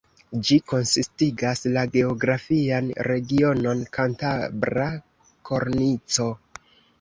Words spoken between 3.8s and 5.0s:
Kantabra